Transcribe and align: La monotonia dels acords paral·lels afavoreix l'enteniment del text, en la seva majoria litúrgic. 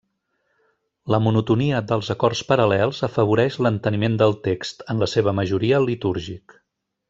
La 1.15 1.19
monotonia 1.25 1.81
dels 1.91 2.09
acords 2.15 2.41
paral·lels 2.53 3.03
afavoreix 3.09 3.61
l'enteniment 3.67 4.19
del 4.25 4.35
text, 4.49 4.83
en 4.95 5.05
la 5.05 5.11
seva 5.15 5.39
majoria 5.43 5.85
litúrgic. 5.89 6.59